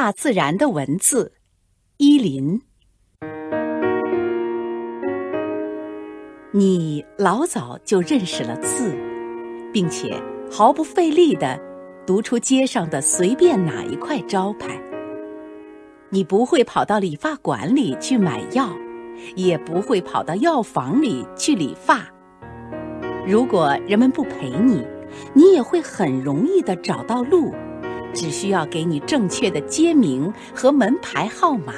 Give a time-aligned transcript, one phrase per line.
[0.00, 1.32] 大自然的文字，
[1.96, 2.62] 依林。
[6.52, 8.96] 你老早就认识了字，
[9.72, 10.14] 并且
[10.48, 11.60] 毫不费力地
[12.06, 14.80] 读出街上的随便哪一块招牌。
[16.10, 18.70] 你不会跑到理发馆里去买药，
[19.34, 22.06] 也不会跑到药房里去理发。
[23.26, 24.86] 如果人们不陪你，
[25.34, 27.52] 你也会很容易地找到路。
[28.14, 31.74] 只需要给你正确的街名和门牌号码。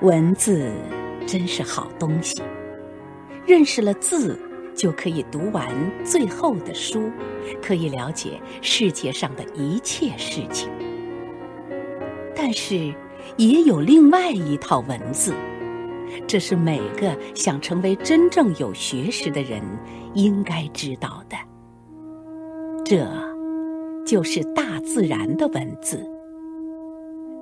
[0.00, 0.70] 文字
[1.26, 2.42] 真是好东西，
[3.46, 4.38] 认识了字，
[4.74, 5.66] 就可以读完
[6.04, 7.10] 最后的书，
[7.62, 10.70] 可以了解世界上的一切事情。
[12.36, 12.92] 但是，
[13.38, 15.32] 也有另外一套文字，
[16.26, 19.62] 这是每个想成为真正有学识的人
[20.12, 21.36] 应该知道的。
[22.84, 23.06] 这，
[24.04, 26.06] 就是大自然的文字。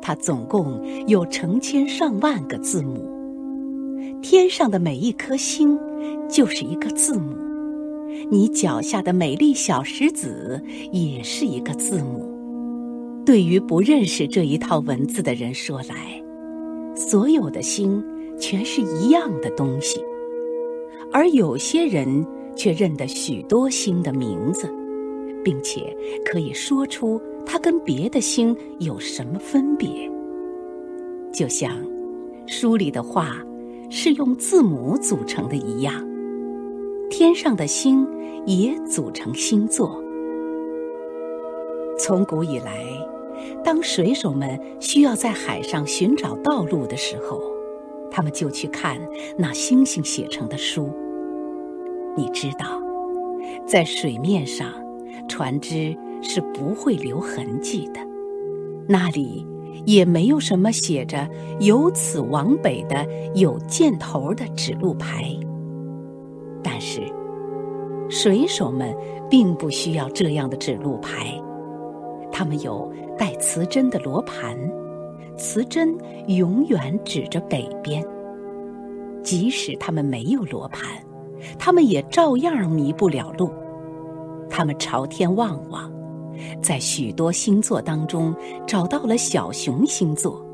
[0.00, 3.10] 它总共有成千上万个字母。
[4.22, 5.76] 天上的每一颗星，
[6.28, 7.34] 就是一个字母；
[8.30, 10.60] 你脚下的美丽小石子，
[10.92, 12.30] 也是一个字母。
[13.26, 16.22] 对于不认识这一套文字的人说来，
[16.94, 18.02] 所有的星
[18.38, 20.00] 全是一样的东西，
[21.12, 22.24] 而有些人
[22.56, 24.68] 却认得许多星的名字。
[25.44, 29.88] 并且可以说出它跟别的星有什么分别，
[31.32, 31.76] 就像
[32.46, 33.36] 书里的话
[33.90, 35.94] 是用字母组成的一样，
[37.10, 38.06] 天上的星
[38.46, 40.02] 也组成星座。
[41.98, 42.84] 从古以来，
[43.62, 47.40] 当水手们需要在海上寻找道路的时候，
[48.10, 48.98] 他们就去看
[49.36, 50.90] 那星星写成的书。
[52.16, 52.82] 你知道，
[53.66, 54.81] 在水面上。
[55.28, 58.00] 船只是不会留痕迹的，
[58.88, 59.46] 那里
[59.86, 61.28] 也没有什么写着
[61.60, 65.24] “由此往北”的有箭头的指路牌。
[66.62, 67.00] 但是，
[68.08, 68.94] 水手们
[69.30, 71.40] 并不需要这样的指路牌，
[72.30, 74.56] 他们有带磁针的罗盘，
[75.36, 78.04] 磁针永远指着北边。
[79.22, 80.84] 即使他们没有罗盘，
[81.58, 83.50] 他们也照样迷不了路。
[84.54, 85.90] 他们朝天望望，
[86.60, 88.34] 在许多星座当中
[88.66, 90.44] 找到了小熊星座，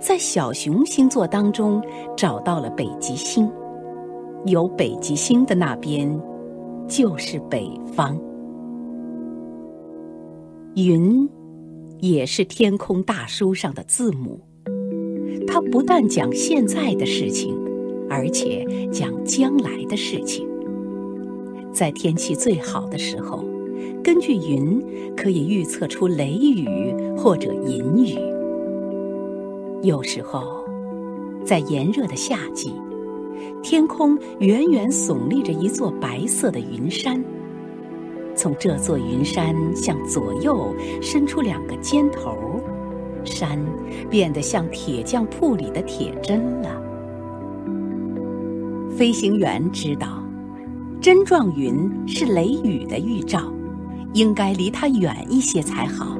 [0.00, 1.80] 在小熊星座当中
[2.16, 3.48] 找到了北极星，
[4.44, 6.20] 有北极星的那边
[6.88, 8.20] 就是北方。
[10.74, 11.30] 云，
[12.00, 14.40] 也是天空大书上的字母，
[15.46, 17.56] 它不但讲现在的事情，
[18.10, 20.47] 而且讲将来的事情。
[21.78, 23.44] 在天气最好的时候，
[24.02, 24.84] 根据云
[25.16, 28.18] 可以预测出雷雨或者阴雨。
[29.84, 30.64] 有时候，
[31.44, 32.72] 在炎热的夏季，
[33.62, 37.24] 天空远远耸立着一座白色的云山，
[38.34, 42.60] 从这座云山向左右伸出两个尖头，
[43.22, 43.56] 山
[44.10, 46.82] 变得像铁匠铺里的铁针了。
[48.90, 50.27] 飞行员知道。
[51.00, 53.52] 针状云是雷雨的预兆，
[54.14, 56.18] 应该离它远一些才好。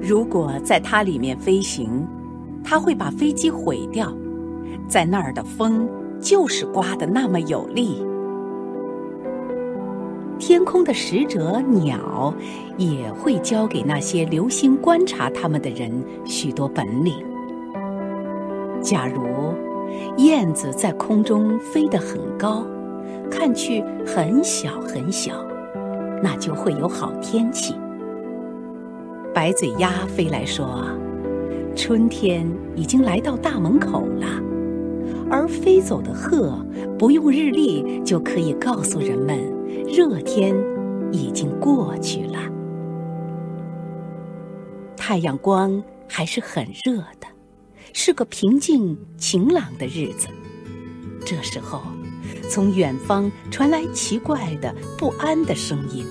[0.00, 2.06] 如果在它里面飞行，
[2.62, 4.12] 它会把飞机毁掉。
[4.86, 5.88] 在那儿的风
[6.20, 8.00] 就是刮得那么有力。
[10.38, 12.32] 天空的使者鸟
[12.76, 15.90] 也会教给那些留心观察它们的人
[16.24, 17.14] 许多本领。
[18.80, 19.52] 假如
[20.18, 22.64] 燕子在空中飞得很高。
[23.30, 25.44] 看去很小很小，
[26.22, 27.74] 那就会有好天气。
[29.34, 30.84] 白嘴鸭飞来说
[31.76, 34.26] ：“春天已经来到大门口了。”
[35.28, 36.64] 而飞走的鹤
[36.98, 39.38] 不用日历就可以告诉人们，
[39.84, 40.54] 热天
[41.10, 42.38] 已经过去了。
[44.96, 47.26] 太阳光还是很热的，
[47.92, 50.28] 是个平静晴朗的日子。
[51.24, 51.82] 这时候。
[52.48, 56.04] 从远方传来奇怪的不安的声音，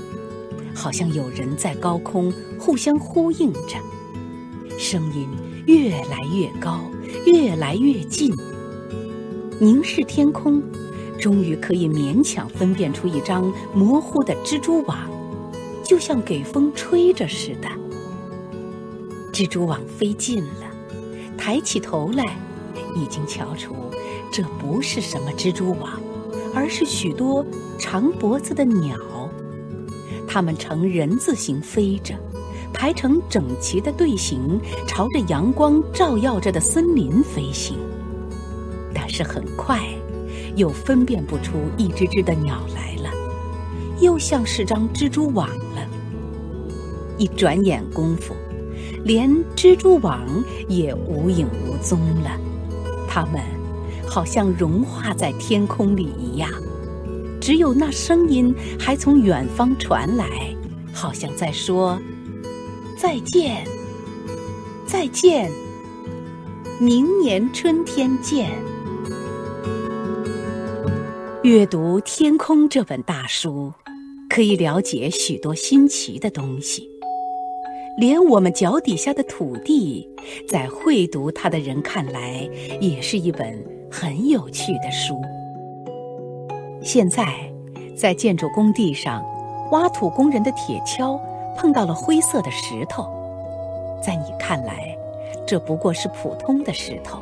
[0.73, 3.77] 好像有人在高空互相呼应着。
[4.77, 5.27] 声音
[5.67, 6.81] 越来越高，
[7.25, 8.31] 越来越近。
[9.59, 10.61] 凝视天空，
[11.17, 15.09] 终于可以勉强分辨出一张模糊的蜘蛛网，
[15.81, 17.69] 就像给风吹着似的。
[19.31, 20.69] 蜘蛛网飞近了，
[21.37, 22.37] 抬起头来，
[22.95, 23.73] 已经瞧出
[24.31, 26.01] 这不是什么蜘蛛网。
[26.55, 27.45] 而是许多
[27.77, 28.97] 长脖子的鸟，
[30.25, 32.15] 它们呈人字形飞着，
[32.73, 37.77] 排成整齐的队形，朝着阳光照耀着的森林飞行。
[38.93, 39.81] 但是很快，
[40.55, 43.11] 又分辨不出一只只的鸟来了，
[43.99, 45.85] 又像是张蜘蛛网了。
[47.17, 48.33] 一转眼功夫，
[49.03, 50.21] 连蜘蛛网
[50.69, 52.39] 也无影无踪了。
[53.07, 53.41] 它们
[54.15, 56.49] 好像融化在天空里一样，
[57.41, 60.55] 只有那声音还从远方传来，
[60.93, 61.99] 好像在说
[62.97, 63.67] ：“再见，
[64.87, 65.51] 再见，
[66.79, 68.49] 明年春天见。”
[71.43, 73.73] 阅读《天空》这本大书，
[74.29, 76.89] 可以了解许多新奇的东西。
[77.97, 80.09] 连我们脚底下的土地，
[80.49, 82.49] 在会读它的人看来，
[82.81, 85.17] 也是一本很有趣的书。
[86.81, 87.33] 现在，
[87.95, 89.23] 在建筑工地上，
[89.71, 91.17] 挖土工人的铁锹
[91.55, 93.07] 碰到了灰色的石头，
[94.03, 94.93] 在你看来，
[95.47, 97.19] 这不过是普通的石头；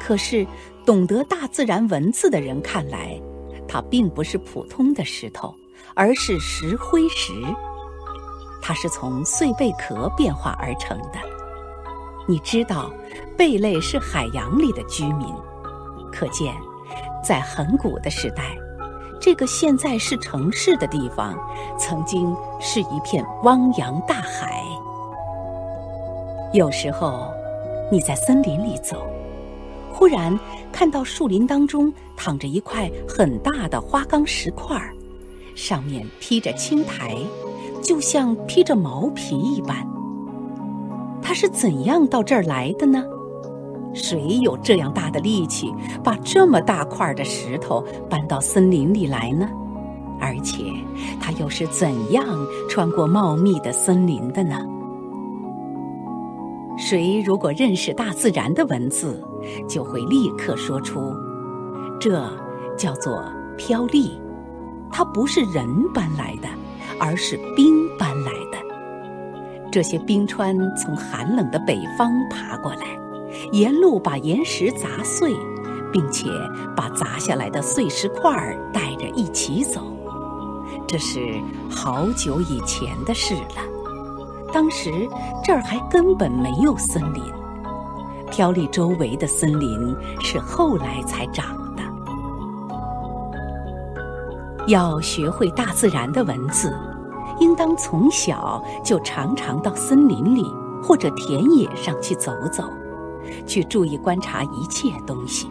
[0.00, 0.44] 可是，
[0.84, 3.16] 懂得大自然文字的人看来，
[3.68, 5.54] 它并不是普通的石头，
[5.94, 7.32] 而是石灰石。
[8.66, 11.18] 它是从碎贝壳变化而成的。
[12.26, 12.90] 你知道，
[13.36, 15.28] 贝类是海洋里的居民，
[16.10, 16.54] 可见，
[17.22, 18.56] 在很古的时代，
[19.20, 21.38] 这个现在是城市的地方，
[21.78, 24.64] 曾经是一片汪洋大海。
[26.54, 27.30] 有时候，
[27.92, 29.06] 你在森林里走。
[29.92, 30.36] 忽然
[30.72, 34.80] 看到树林当中躺着一块很大的花岗石块，
[35.54, 37.14] 上面披着青苔，
[37.84, 39.76] 就像披着毛皮一般。
[41.22, 43.04] 它是怎样到这儿来的呢？
[43.92, 45.72] 谁有这样大的力气
[46.02, 49.48] 把这么大块的石头搬到森林里来呢？
[50.20, 50.64] 而且
[51.20, 52.26] 它又是怎样
[52.68, 54.58] 穿过茂密的森林的呢？
[56.76, 59.22] 谁如果认识大自然的文字，
[59.68, 61.14] 就会立刻说出，
[62.00, 62.28] 这
[62.76, 63.22] 叫做
[63.56, 64.20] 飘粒。
[64.90, 66.48] 它不是人搬来的，
[67.04, 68.56] 而是冰搬来的。
[69.70, 72.86] 这些冰川从寒冷的北方爬过来，
[73.52, 75.34] 沿路把岩石砸碎，
[75.92, 76.30] 并且
[76.74, 79.82] 把砸下来的碎石块带着一起走。
[80.88, 81.20] 这是
[81.68, 83.62] 好久以前的事了。
[84.50, 84.90] 当时
[85.44, 87.22] 这儿还根本没有森林，
[88.30, 91.82] 飘丽周围的森林是后来才长的。
[94.68, 96.74] 要学会大自然的文字，
[97.40, 100.44] 应当从小就常常到森林里
[100.82, 102.64] 或者田野上去走走，
[103.46, 105.48] 去注意观察一切东西。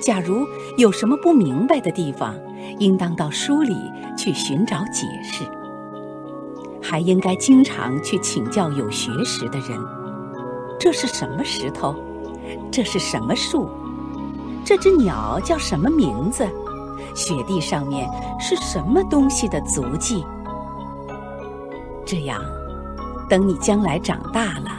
[0.00, 0.46] 假如
[0.76, 2.34] 有什么不明白的地方，
[2.78, 3.74] 应当到书里
[4.16, 5.44] 去寻找解释。
[6.80, 9.78] 还应该经常去请教有学识的人。
[10.78, 11.94] 这是什么石头？
[12.70, 13.68] 这是什么树？
[14.64, 16.48] 这只鸟叫什么名字？
[17.14, 18.08] 雪地上面
[18.38, 20.24] 是什么东西的足迹？
[22.10, 22.42] 这样，
[23.28, 24.70] 等你将来长大了，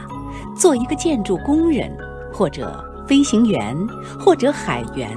[0.56, 1.96] 做一个建筑工人，
[2.32, 3.76] 或者飞行员，
[4.18, 5.16] 或者海员，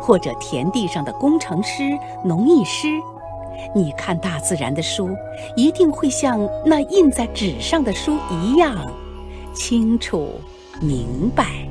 [0.00, 1.82] 或者田地上的工程师、
[2.24, 2.88] 农艺师。
[3.74, 5.10] 你看大自然的书，
[5.54, 8.74] 一定会像那印在纸上的书一样
[9.52, 10.40] 清楚
[10.80, 11.68] 明白。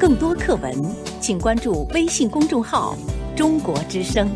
[0.00, 0.84] 更多课文，
[1.20, 2.96] 请关注微信公众号
[3.36, 4.28] “中国之声”。